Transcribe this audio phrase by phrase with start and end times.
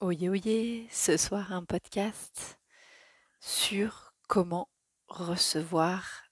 [0.00, 2.60] Oyez, oyez, ce soir un podcast
[3.40, 4.68] sur comment
[5.08, 6.22] recevoir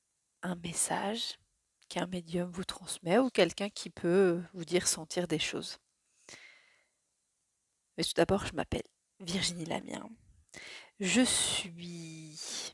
[0.42, 1.36] un message
[1.88, 5.78] qu'un médium vous transmet ou quelqu'un qui peut vous dire sentir des choses.
[7.98, 8.86] Mais tout d'abord, je m'appelle
[9.18, 10.08] Virginie Lamien.
[11.00, 12.72] Je suis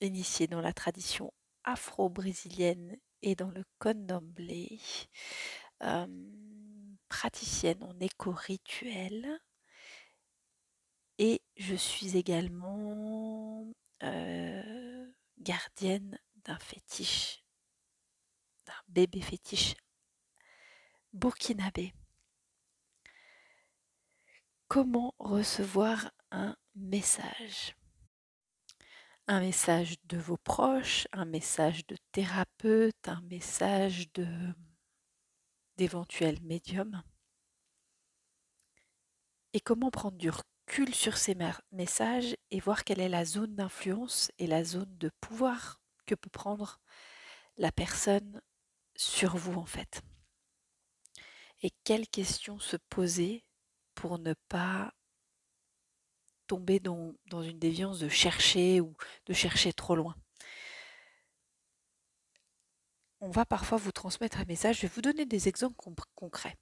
[0.00, 1.30] initiée dans la tradition
[1.64, 4.80] afro-brésilienne et dans le condomblé,
[5.82, 6.06] euh,
[7.10, 9.42] praticienne en éco-rituel
[11.20, 13.70] et je suis également
[15.38, 17.44] gardienne d'un fétiche,
[18.64, 19.74] d'un bébé fétiche
[21.12, 21.92] burkinabé.
[24.66, 27.76] Comment recevoir un message?
[29.26, 34.26] Un message de vos proches, un message de thérapeute, un message de
[35.76, 37.02] d'éventuels médiums
[39.52, 40.30] et comment prendre du
[40.92, 41.36] sur ces
[41.72, 46.30] messages et voir quelle est la zone d'influence et la zone de pouvoir que peut
[46.30, 46.80] prendre
[47.58, 48.40] la personne
[48.94, 50.00] sur vous en fait.
[51.62, 53.44] Et quelles questions se poser
[53.94, 54.94] pour ne pas
[56.46, 58.94] tomber dans, dans une déviance de chercher ou
[59.26, 60.16] de chercher trop loin?
[63.20, 64.76] On va parfois vous transmettre un message.
[64.76, 65.76] Je vais vous donner des exemples
[66.14, 66.56] concrets.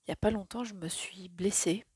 [0.00, 1.86] Il n'y a pas longtemps, je me suis blessée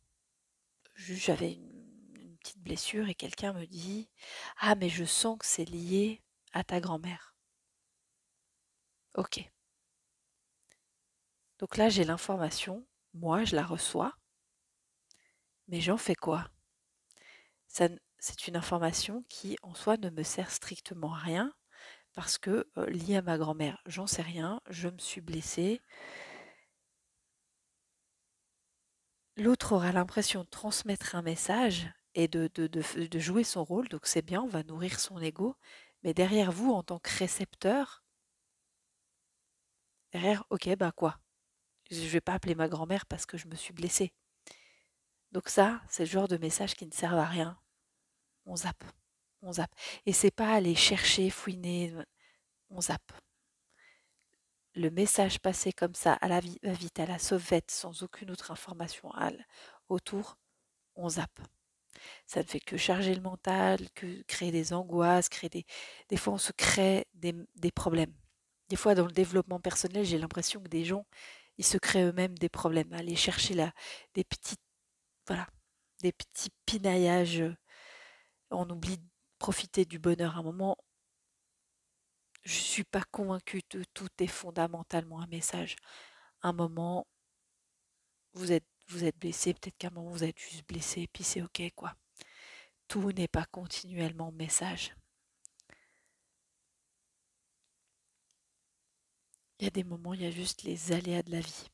[1.00, 4.08] j'avais une, petite blessure et quelqu'un me dit
[4.58, 7.34] Ah, mais je sens que c'est lié à ta grand-mère.
[9.14, 9.50] Ok.
[11.58, 14.14] Donc là, j'ai l'information, moi, je la reçois,
[15.68, 16.48] mais j'en fais quoi?
[17.66, 21.52] C'est une information qui, en soi, ne me sert strictement à rien,
[22.14, 25.80] parce que euh, lié à ma grand-mère, j'en sais rien, je me suis blessée,
[29.40, 32.50] L'autre aura l'impression de transmettre un message et de,
[33.18, 35.56] jouer son rôle, donc c'est bien, on va nourrir son ego,
[36.02, 38.04] mais derrière vous, en tant que récepteur,
[40.12, 41.18] derrière, ok, bah quoi?
[41.90, 44.12] Je vais pas appeler ma grand-mère parce que je me suis blessée.
[45.32, 47.58] Donc ça, c'est le genre de message qui ne sert à rien.
[48.44, 48.84] On zappe,
[49.40, 49.74] on zappe.
[50.04, 51.94] Et c'est pas aller chercher, fouiner,
[52.68, 53.12] on zappe
[54.74, 59.10] le message passé comme ça à la vite, à la sauvette, sans aucune autre information
[59.88, 60.38] autour,
[60.94, 61.40] on zappe.
[62.26, 65.66] Ça ne fait que charger le mental, que créer des angoisses, créer des.
[66.08, 67.34] Des fois, on se crée des,
[67.72, 68.14] problèmes.
[68.68, 71.06] Des fois, dans le développement personnel, j'ai l'impression que des gens,
[71.58, 72.92] ils se créent eux-mêmes des problèmes.
[72.92, 73.72] Aller chercher là,
[74.14, 74.56] des petits.
[75.26, 75.46] Voilà.
[76.02, 77.44] Des petits pinaillages.
[78.50, 79.04] On oublie de
[79.38, 80.36] profiter du bonheur.
[80.36, 80.76] À un moment,
[82.42, 85.76] je ne suis pas convaincue que tout est fondamentalement un message.
[86.42, 87.06] Un moment,
[88.34, 91.42] vous êtes, vous êtes blessé, peut-être qu'à un moment vous êtes juste blessé, puis c'est
[91.42, 91.94] ok quoi.
[92.88, 94.94] Tout n'est pas continuellement message.
[99.60, 101.66] Il y a des moments, il y a juste les aléas de la vie.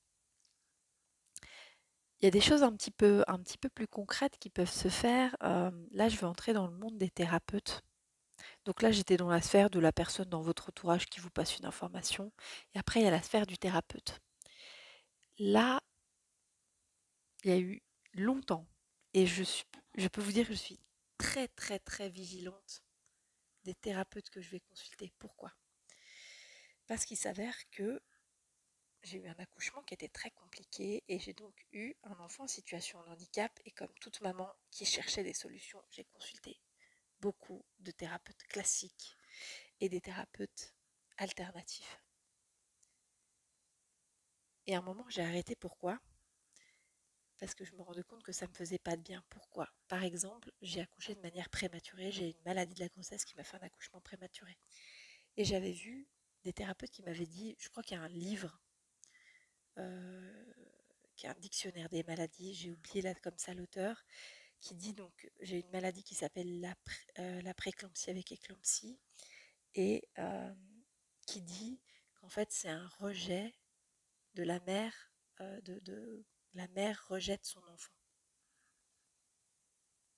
[2.21, 4.71] Il y a des choses un petit peu, un petit peu plus concrètes qui peuvent
[4.71, 5.37] se faire.
[5.43, 7.83] Euh, là, je vais entrer dans le monde des thérapeutes.
[8.67, 11.57] Donc là, j'étais dans la sphère de la personne dans votre entourage qui vous passe
[11.57, 12.33] une information.
[12.75, 14.21] Et après, il y a la sphère du thérapeute.
[15.39, 15.81] Là,
[17.45, 17.81] il y a eu
[18.15, 18.67] longtemps,
[19.15, 20.81] et je, suis, je peux vous dire que je suis
[21.17, 22.83] très, très, très vigilante
[23.63, 25.13] des thérapeutes que je vais consulter.
[25.21, 25.53] Pourquoi?
[26.89, 28.03] Parce qu'il s'avère que
[29.05, 32.49] j'ai eu un accouchement qui était très compliqué et j'ai donc eu un enfant en
[32.49, 36.59] situation de handicap et comme toute maman qui cherchait des solutions, j'ai consulté
[37.21, 39.17] beaucoup de thérapeutes classiques
[39.81, 40.75] et des thérapeutes
[41.19, 42.01] alternatifs.
[44.67, 45.55] Et à un moment, j'ai arrêté.
[45.55, 46.01] Pourquoi?
[47.39, 49.23] Parce que je me rendais compte que ça ne me faisait pas de bien.
[49.29, 49.69] Pourquoi?
[49.89, 52.11] Par exemple, j'ai accouché de manière prématurée.
[52.11, 54.57] J'ai une maladie de la grossesse qui m'a fait un accouchement prématuré.
[55.37, 56.09] Et j'avais vu
[56.45, 58.59] des thérapeutes qui m'avaient dit, je crois qu'il y a un livre,
[59.79, 60.55] euh,
[61.15, 64.05] qui est un dictionnaire des maladies, j'ai oublié là comme ça l'auteur,
[64.61, 66.75] qui dit donc j'ai une maladie qui s'appelle la,
[67.19, 68.99] euh, préclampsie avec éclampsie
[69.75, 70.09] et
[71.27, 71.81] qui dit
[72.15, 73.53] qu'en fait c'est un rejet
[74.35, 75.11] de la mère
[75.41, 76.25] euh, de,
[76.55, 77.93] la mère rejette son enfant.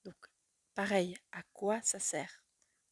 [0.04, 0.16] Donc
[0.74, 2.44] pareil, à quoi ça sert?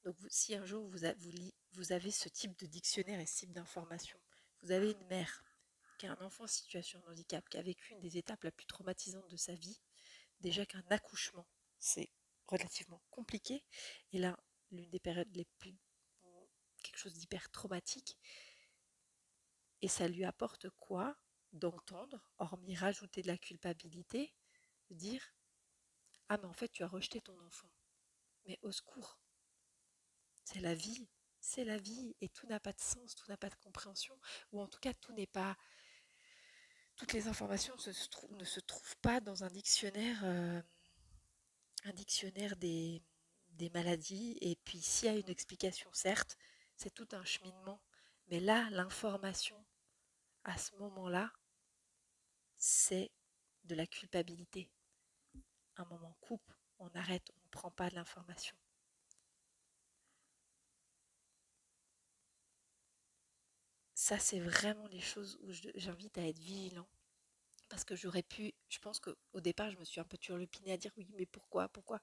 [0.05, 1.31] Donc si un jour vous, vous,
[1.73, 4.19] vous avez ce type de dictionnaire et ce type d'information,
[4.63, 5.45] vous avez une mère
[5.99, 8.51] qui a un enfant en situation de handicap, qui a vécu une des étapes la
[8.51, 9.81] plus traumatisantes de sa vie,
[10.41, 11.47] déjà qu'un accouchement,
[11.79, 12.11] c'est
[12.47, 13.65] relativement compliqué.
[14.13, 14.39] Et là,
[14.71, 15.77] l'une des périodes les plus.
[16.83, 18.17] quelque chose d'hyper traumatique.
[19.83, 21.17] Et ça lui apporte quoi
[21.53, 24.35] D'entendre, hormis rajouter de la culpabilité,
[24.91, 25.23] dire
[26.29, 27.71] Ah mais en fait tu as rejeté ton enfant.
[28.45, 29.19] Mais au secours.
[30.45, 31.09] C'est la vie.
[31.41, 34.19] C'est la vie et tout n'a pas de sens, tout n'a pas de compréhension,
[34.53, 35.57] ou en tout cas tout n'est pas...
[36.97, 37.75] Toutes les informations
[38.31, 40.63] ne se trouvent pas dans un dictionnaire, euh,
[41.85, 43.03] un dictionnaire des,
[43.51, 44.39] des maladies.
[44.41, 46.37] Et puis s'il y a une explication, certes,
[46.75, 47.81] c'est tout un cheminement.
[48.29, 49.63] Mais là, l'information,
[50.45, 51.33] à ce moment-là,
[52.57, 53.11] c'est
[53.65, 54.71] de la culpabilité.
[55.77, 58.57] Un moment coupe, on arrête, on ne prend pas de l'information.
[64.07, 66.87] Ça, c'est vraiment les choses où j'invite à être vigilant.
[67.69, 70.77] Parce que j'aurais pu, je pense qu'au départ, je me suis un peu turlupinée à
[70.77, 72.01] dire oui, mais pourquoi, pourquoi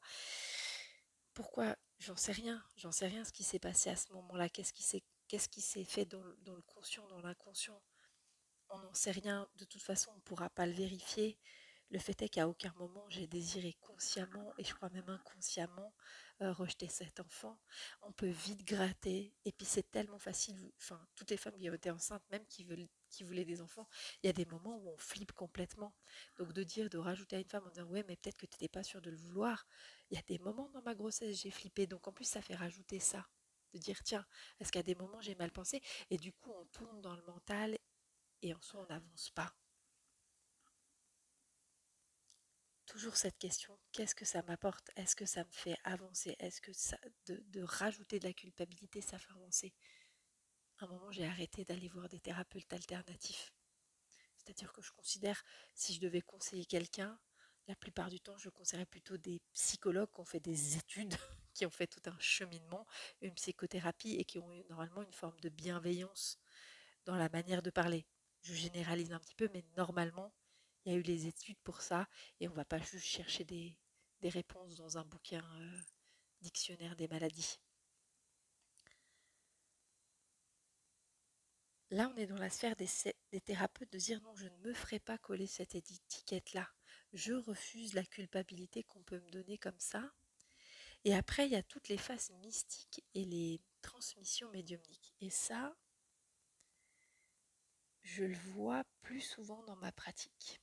[1.34, 2.62] Pourquoi J'en sais rien.
[2.76, 4.50] J'en sais rien ce qui s'est passé à ce moment-là.
[4.50, 7.82] Qu'est-ce qui s'est fait dans, dans, le conscient, dans l'inconscient
[8.68, 9.48] On n'en sait rien.
[9.56, 11.40] De toute façon, on ne pourra pas le vérifier.
[11.94, 15.94] Le fait est qu'à aucun moment j'ai désiré consciemment, et je crois même inconsciemment,
[16.42, 17.58] euh, rejeter cet enfant.
[18.02, 20.74] On peut vite gratter, et puis c'est tellement facile.
[20.78, 22.68] Enfin, toutes les femmes qui ont été enceintes, même qui,
[23.10, 23.88] qui voulaient des enfants,
[24.24, 25.94] il y a des moments où on flippe complètement.
[26.38, 28.56] Donc de dire, de rajouter à une femme en disant ouais, mais peut-être que tu
[28.56, 29.66] n'étais pas sûre de le vouloir.
[30.10, 32.56] Il y a des moments dans ma grossesse j'ai flippé, donc en plus ça fait
[32.56, 33.28] rajouter ça
[33.74, 34.26] de dire tiens,
[34.60, 35.82] est-ce qu'à des moments j'ai mal pensé?
[36.10, 37.78] Et du coup, on tourne dans le mental
[38.42, 39.54] et en soi, on n'avance pas.
[42.94, 44.92] Toujours cette question, qu'est-ce que ça m'apporte?
[44.96, 46.36] Est-ce que ça me fait avancer?
[46.38, 46.96] Est-ce que ça,
[47.26, 49.74] de, rajouter de la culpabilité, ça fait avancer?
[50.78, 53.52] À un moment, j'ai arrêté d'aller voir des thérapeutes alternatifs.
[54.38, 55.44] C'est-à-dire que je considère,
[55.74, 57.20] si je devais conseiller quelqu'un,
[57.68, 61.16] la plupart du temps, je conseillerais plutôt des psychologues qui ont fait des études,
[61.56, 62.86] qui ont fait tout un cheminement,
[63.22, 66.38] une psychothérapie et qui ont normalement une forme de bienveillance
[67.06, 68.06] dans la manière de parler.
[68.44, 70.32] Je généralise un petit peu, mais normalement,
[70.86, 72.08] il y a eu les études pour ça
[72.40, 73.78] et on ne va pas juste chercher des,
[74.24, 75.78] réponses dans un bouquin euh,
[76.42, 77.60] dictionnaire des maladies.
[81.90, 82.88] Là, on est dans la sphère des,
[83.32, 86.68] des, thérapeutes de dire non, je ne me ferai pas coller cette étiquette-là.
[87.12, 90.12] Je refuse la culpabilité qu'on peut me donner comme ça.
[91.04, 95.14] Et après, il y a toutes les phases mystiques et les transmissions médiumniques.
[95.20, 95.76] Et ça,
[98.02, 100.63] je le vois plus souvent dans ma pratique.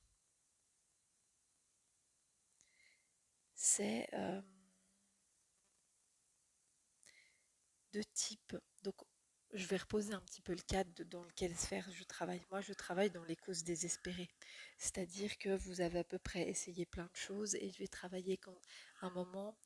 [3.75, 4.41] C'est euh,
[7.93, 8.57] de type.
[8.83, 8.95] Donc,
[9.53, 12.41] je vais reposer un petit peu le cadre dans lequel sphère je travaille.
[12.51, 14.29] Moi, je travaille dans les causes désespérées.
[14.77, 18.37] C'est-à-dire que vous avez à peu près essayé plein de choses et je vais travailler
[18.37, 18.55] quand
[19.01, 19.57] à un moment,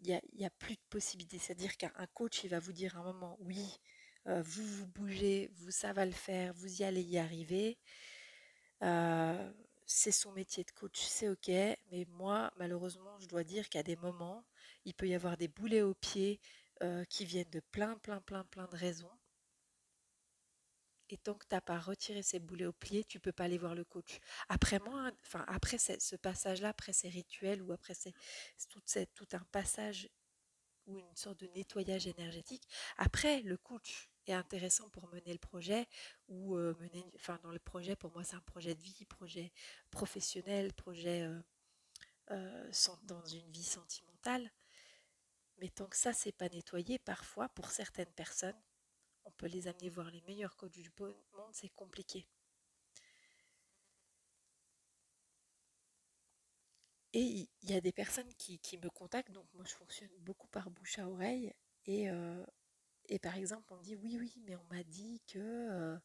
[0.00, 1.38] il n'y a, plus de possibilités.
[1.38, 3.78] C'est-à-dire qu'un coach, il va vous dire à un moment, oui,
[4.26, 7.78] euh, vous vous bougez, vous ça va le faire, vous y allez y arriver.
[8.82, 9.52] Euh,
[9.86, 13.96] c'est son métier de coach, c'est ok, mais moi, malheureusement, je dois dire qu'à des
[13.96, 14.44] moments,
[14.84, 16.40] il peut y avoir des boulets aux pieds
[16.82, 19.10] euh, qui viennent de plein, plein, plein, plein de raisons.
[21.08, 23.58] Et tant que tu n'as pas retiré ces boulets aux pieds, tu peux pas aller
[23.58, 24.18] voir le coach.
[24.48, 27.94] Après moi, enfin après ce passage-là, après ces rituels ou après
[29.14, 30.08] tout un passage
[30.86, 32.66] ou une sorte de nettoyage énergétique.
[32.96, 35.86] Après, le coach intéressant pour mener le projet
[36.28, 39.52] ou mener, enfin dans le projet, pour moi c'est un projet de vie, projet
[39.90, 41.28] professionnel, projet
[43.04, 44.50] dans une vie sentimentale.
[45.58, 48.60] Mais tant que ça c'est pas nettoyé, parfois pour certaines personnes,
[49.24, 51.14] on peut les amener voir les meilleurs coachs du monde,
[51.52, 52.26] c'est compliqué.
[57.12, 60.70] Et il y a des personnes qui, me contactent, donc moi je fonctionne beaucoup par
[60.70, 61.52] bouche à oreille.
[61.86, 62.10] Et,
[63.08, 65.98] et par exemple, on dit oui, oui, mais on m'a dit que euh,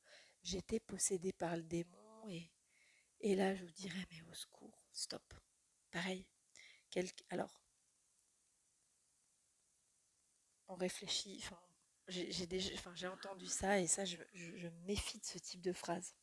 [0.43, 2.27] j'étais possédée par le démon.
[2.29, 2.51] Et,
[3.20, 5.34] et là, je vous dirais, mais au secours, stop.
[5.91, 6.25] Pareil.
[7.29, 7.62] alors,
[10.67, 11.43] on réfléchit.
[12.08, 16.13] J'ai entendu ça et ça, je, je me méfie de ce type de phrase.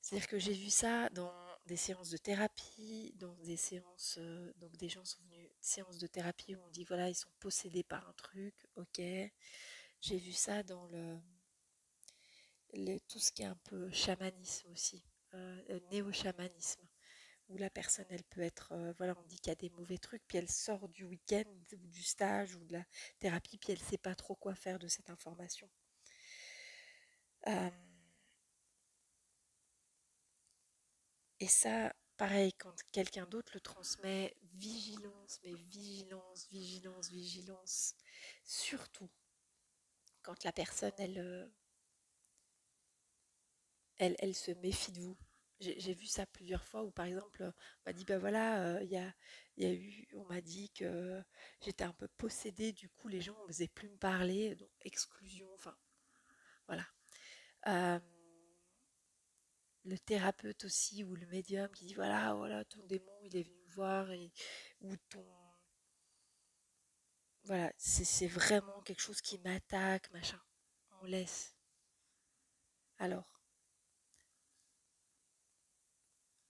[0.00, 1.32] C'est-à-dire que j'ai vu ça dans
[1.66, 6.06] des séances de thérapie, donc des séances, euh, donc des gens sont venus, séances de
[6.06, 9.00] thérapie où on dit voilà, ils sont possédés par un truc, ok.
[10.00, 11.18] J'ai vu ça dans le,
[13.08, 16.86] tout ce qui est un peu chamanisme aussi, euh, euh, néo-chamanisme,
[17.48, 20.22] où la personne, elle peut être, voilà, on dit qu'il y a des mauvais trucs,
[20.26, 22.84] puis elle sort du week-end du stage ou de la
[23.18, 25.68] thérapie, puis elle ne sait pas trop quoi faire de cette information.
[31.50, 37.94] Ça, pareil, quand quelqu'un d'autre le transmet, vigilance, mais vigilance, vigilance, vigilance.
[38.44, 39.10] Surtout
[40.22, 41.46] quand la personne, elle, euh,
[43.98, 45.16] elle, se méfie de vous.
[45.60, 47.52] j'ai vu ça plusieurs fois où par exemple on
[47.86, 49.14] m'a dit bah voilà il y a,
[49.58, 51.22] y a eu on m'a dit que
[51.60, 55.76] j'étais un peu possédée du coup les gens n'osaient plus me parler donc exclusion enfin
[56.66, 56.86] voilà
[59.90, 63.56] le thérapeute aussi ou le médium qui dit voilà voilà ton démon il est venu
[63.66, 64.30] me voir et
[64.80, 65.24] ou ton
[67.44, 70.40] voilà c'est vraiment quelque chose qui m'attaque machin.
[71.02, 71.56] On laisse.
[72.98, 73.40] Alors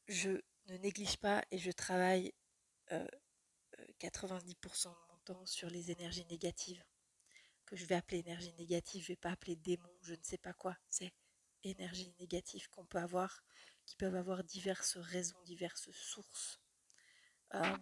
[0.09, 0.31] je
[0.67, 2.33] ne néglige pas et je travaille
[3.99, 6.85] 90% de mon temps sur les énergies négatives
[7.65, 10.53] que je vais appeler énergie négative, je vais pas appeler démon, je ne sais pas
[10.53, 11.13] quoi, c'est
[11.65, 13.43] énergie négative qu'on peut avoir,
[13.87, 16.61] qui peuvent avoir diverses raisons, diverses sources.
[17.55, 17.77] Euh,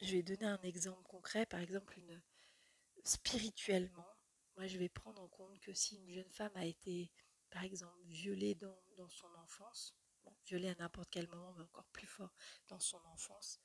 [0.00, 2.00] je vais donner un exemple concret, par exemple
[3.04, 4.06] spirituellement,
[4.56, 7.10] moi je vais prendre en compte que si une jeune femme a été
[7.50, 9.94] par exemple violée dans, son enfance,
[10.46, 12.32] violée à n'importe quel moment, mais encore plus fort
[12.68, 13.60] dans son enfance,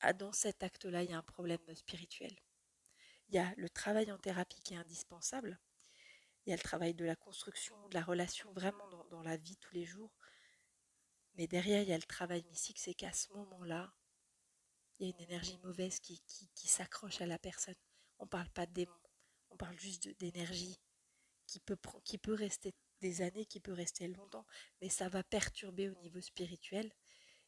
[0.00, 2.36] ah, dans cet acte-là, il y a un problème spirituel.
[3.28, 5.60] Il y a le travail en thérapie qui est indispensable.
[6.46, 9.56] Il y a le travail de la construction, de la relation vraiment dans, la vie
[9.58, 10.12] tous les jours.
[11.34, 13.92] Mais derrière, il y a le travail mystique, c'est qu'à ce moment-là,
[14.98, 16.22] il y a une énergie mauvaise qui,
[16.54, 17.76] s'accroche à la personne.
[18.18, 18.98] On ne parle pas de démon,
[19.50, 20.80] on parle juste d'énergie
[21.46, 24.46] qui peut, qui peut rester des années, qui peut rester longtemps,
[24.80, 26.90] mais ça va perturber au niveau spirituel.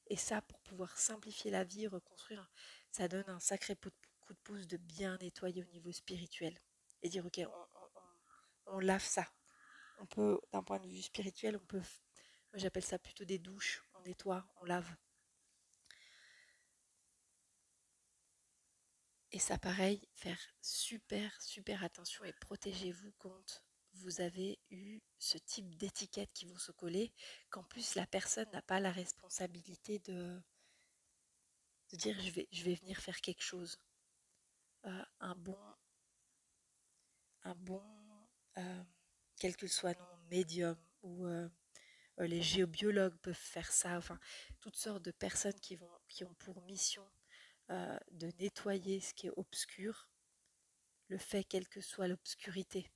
[0.07, 2.51] Et ça, pour pouvoir simplifier la vie, reconstruire,
[2.91, 3.77] ça donne un sacré
[4.31, 6.57] de pouce de bien nettoyer au niveau spirituel.
[7.03, 7.41] Et dire, ok,
[8.67, 9.27] on, lave ça.
[9.99, 11.83] On peut, d'un point de vue spirituel, on peut,
[12.55, 14.89] j'appelle ça plutôt des douches, on nettoie, on lave.
[19.33, 23.63] Et ça, pareil, faire super, super attention et protégez-vous quand
[23.95, 27.13] vous avez eu ce type d'étiquette qui vont se coller,
[27.51, 30.41] qu'en plus la personne n'a pas la responsabilité de,
[31.91, 33.79] de dire je vais, je vais venir faire quelque chose.
[34.87, 35.59] Euh, un bon,
[37.45, 37.83] un bon,
[38.59, 38.83] euh,
[39.39, 41.49] quel que soit nom, médium ou euh,
[42.19, 44.19] les géobiologues peuvent faire ça, enfin
[44.61, 47.07] toutes sortes de personnes qui, vont, qui ont pour mission
[48.11, 50.09] de nettoyer ce qui est obscur,
[51.07, 52.91] le fait quelle que soit l'obscurité.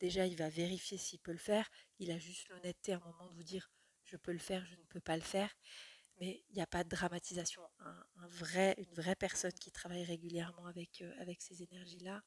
[0.00, 1.70] Déjà, il va vérifier s'il peut le faire.
[1.98, 3.70] Il a juste l'honnêteté à un moment de vous dire
[4.04, 5.50] je peux le faire, je ne peux pas le faire.
[6.20, 7.62] Mais il n'y a pas de dramatisation.
[7.80, 12.22] Un, vrai, une vraie personne qui travaille régulièrement avec, euh, avec ces énergies-là,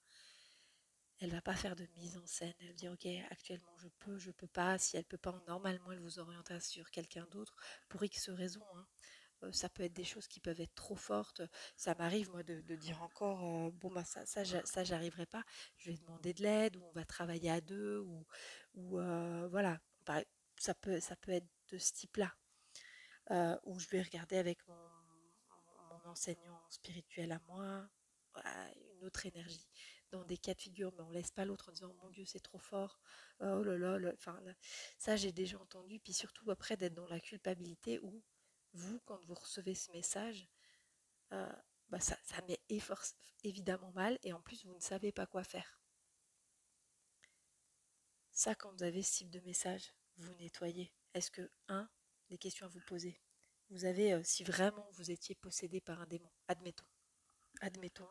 [1.20, 2.54] elle va pas faire de mise en scène.
[2.60, 4.78] Elle va dire ok, actuellement je peux, je peux pas.
[4.78, 7.56] Si elle peut pas, normalement elle vous orientera sur quelqu'un d'autre
[7.90, 8.66] pour X raisons.
[8.76, 8.88] Hein.
[9.44, 11.42] Euh, ça peut être des choses qui peuvent être trop fortes.
[11.76, 15.44] Ça m'arrive, moi, de, dire encore, euh, bon, bah, ça, ça, ça j'arriverai pas.
[15.78, 18.26] Je vais demander de l'aide, ou on va travailler à deux, ou,
[18.76, 18.98] ou
[19.50, 19.80] voilà.
[20.58, 22.32] Ça peut, ça peut être de ce type-là.
[23.30, 24.76] Ou je vais regarder avec mon,
[26.06, 27.88] enseignant spirituel à moi,
[28.92, 29.68] une autre énergie
[30.10, 32.40] dans des cas de figure, mais on laisse pas l'autre en disant mon Dieu c'est
[32.42, 33.00] trop fort,
[33.40, 34.38] oh là là, enfin
[34.98, 38.22] ça j'ai déjà entendu, puis surtout après d'être dans la culpabilité où
[38.74, 40.48] vous, quand vous recevez ce message,
[41.34, 41.52] euh,
[41.90, 42.60] bah, ça, ça met
[43.44, 45.82] évidemment mal et en plus vous ne savez pas quoi faire.
[48.32, 50.94] Ça, quand vous avez ce type de message, vous nettoyez.
[51.14, 51.90] Est-ce que, un,
[52.32, 53.20] des questions à vous poser.
[53.70, 56.88] Vous avez, euh, si vraiment vous étiez possédé par un démon, admettons,
[57.60, 58.08] admettons,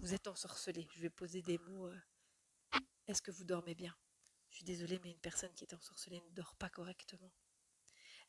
[0.00, 0.88] vous êtes ensorcelé.
[0.94, 1.88] Je vais poser des mots.
[1.88, 3.94] Euh, est-ce que vous dormez bien?
[4.50, 7.32] Je suis désolée, mais une personne qui est ensorcelée ne dort pas correctement.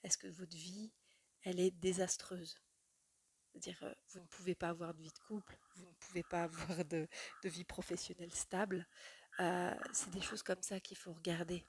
[0.04, 0.92] Est-ce que votre vie
[1.44, 2.56] elle est désastreuse?
[3.52, 6.44] C'est-à-dire, euh, vous ne pouvez pas avoir de vie de couple, vous ne pouvez pas
[6.44, 7.08] avoir de,
[7.44, 8.88] vie professionnelle stable.
[9.38, 11.66] C'est des choses comme ça qu'il faut regarder.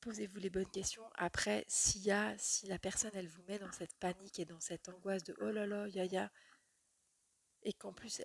[0.00, 1.08] Posez-vous les bonnes questions.
[1.14, 4.60] Après, s'il y a, si la personne, elle vous met dans cette panique et dans
[4.60, 6.30] cette angoisse de oh là là, ya ya,
[7.62, 8.22] et qu'en plus,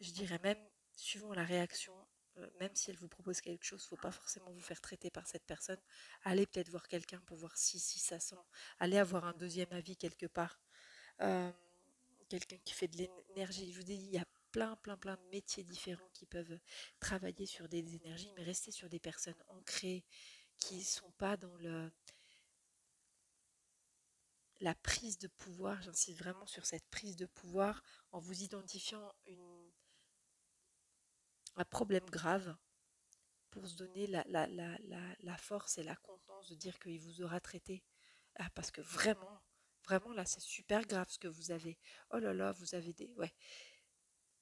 [0.00, 0.58] je dirais même,
[0.96, 1.94] suivant la réaction,
[2.38, 5.26] euh, même si elle vous propose quelque chose, faut pas forcément vous faire traiter par
[5.26, 5.80] cette personne.
[6.24, 8.36] Allez peut-être voir quelqu'un pour voir si, si ça sent.
[8.78, 10.60] Allez avoir un deuxième avis quelque part.
[11.20, 11.50] Euh,
[12.28, 13.72] quelqu'un qui fait de l'énergie.
[13.72, 16.58] Je vous dis, il y a plein, plein, plein de métiers différents qui peuvent
[17.00, 20.04] travailler sur des énergies, mais rester sur des personnes ancrées
[20.58, 21.90] qui ne sont pas dans le
[24.60, 29.12] la prise de pouvoir, j'insiste vraiment sur cette prise de pouvoir en vous identifiant
[31.54, 32.56] un problème grave
[33.50, 34.76] pour se donner la, la, la,
[35.20, 37.84] la, force et la contenance de dire qu'il vous aura traité.
[38.34, 39.40] Ah, parce que vraiment,
[39.88, 41.78] Vraiment, là, c'est super grave ce que vous avez.
[42.10, 43.10] Oh là là, vous avez des...
[43.16, 43.32] Ouais.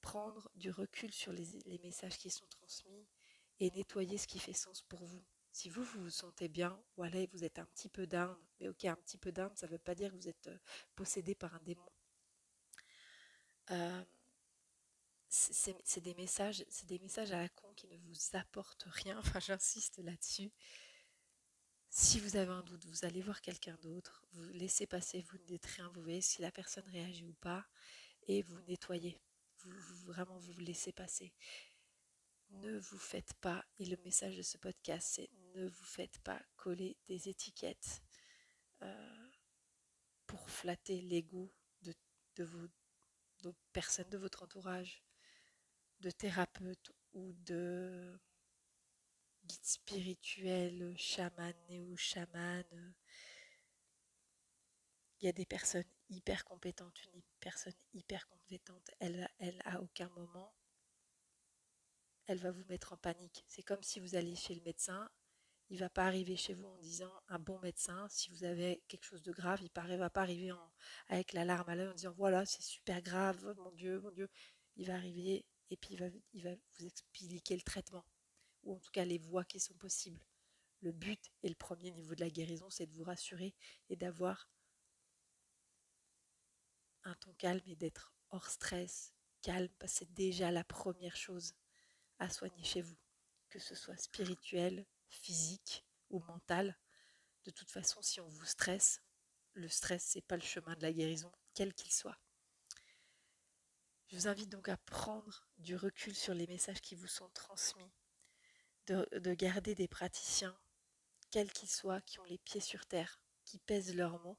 [0.00, 3.06] Prendre du recul sur les messages qui sont transmis
[3.60, 5.24] et nettoyer ce qui fait sens pour vous.
[5.56, 8.84] Si vous, vous vous sentez bien, ou vous êtes un petit peu down, mais ok,
[8.84, 10.58] un petit peu down, ça ne veut pas dire que vous êtes euh,
[10.94, 11.88] possédé par un démon.
[13.70, 14.04] Euh,
[15.30, 16.60] c'est des messages,
[17.32, 19.18] à la con qui ne vous apportent rien.
[19.24, 20.52] Enfin, j'insiste là-dessus.
[21.88, 25.44] Si vous avez un doute, vous allez voir quelqu'un d'autre, vous laissez passer, vous ne
[25.44, 27.66] dites rien, vous voyez si la personne réagit ou pas,
[28.28, 29.18] et vous nettoyez.
[29.60, 29.72] Vous,
[30.04, 31.32] vraiment, vous laissez passer.
[32.50, 36.40] Ne vous faites pas, et le message de ce podcast, c'est ne vous faites pas
[36.56, 38.02] coller des étiquettes
[38.82, 39.30] euh,
[40.26, 41.94] pour flatter l'ego de,
[42.36, 42.68] de vos
[43.72, 45.02] personnes de votre entourage,
[46.00, 48.18] de thérapeute ou de
[49.44, 52.94] guide spirituel, chaman, néo-chaman.
[55.20, 60.08] Il y a des personnes hyper compétentes, une personne hyper compétente, elle, elle à aucun
[60.10, 60.54] moment,
[62.26, 63.44] elle va vous mettre en panique.
[63.46, 65.08] C'est comme si vous alliez chez le médecin,
[65.68, 69.04] il va pas arriver chez vous en disant un bon médecin, si vous avez quelque
[69.04, 70.52] chose de grave, il ne va pas arriver
[71.08, 74.28] avec l'alarme à l'œil en disant voilà c'est super grave, mon Dieu, mon Dieu.
[74.76, 75.94] Il va arriver et puis
[76.32, 78.04] il va, vous expliquer le traitement,
[78.62, 80.20] ou en tout cas les voies qui sont possibles.
[80.82, 83.54] Le but et le premier niveau de la guérison, c'est de vous rassurer
[83.88, 84.48] et d'avoir
[87.04, 91.54] un ton calme et d'être hors stress, calme, c'est déjà la première chose
[92.18, 92.98] à soigner chez vous,
[93.48, 96.78] que ce soit spirituel, physique ou mental.
[97.44, 99.02] De toute façon, si on vous stresse,
[99.54, 102.18] le stress, c'est pas le chemin de la guérison, quel qu'il soit.
[104.08, 107.90] Je vous invite donc à prendre du recul sur les messages qui vous sont transmis,
[108.86, 110.56] de, garder des praticiens,
[111.30, 114.38] quels qu'ils soient, qui ont les pieds sur terre, qui pèsent leurs mots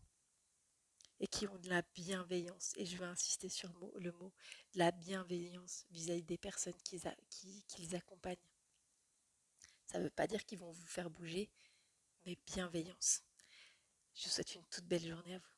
[1.20, 2.72] et qui ont de la bienveillance.
[2.78, 4.34] Et je vais insister sur le mot,
[4.76, 7.02] la bienveillance vis-à-vis des personnes qui,
[7.68, 8.38] qui les accompagnent.
[9.88, 11.50] Ça ne veut pas dire qu'ils vont vous faire bouger,
[12.26, 13.24] mais bienveillance.
[14.14, 15.57] Je vous souhaite une toute belle journée à vous.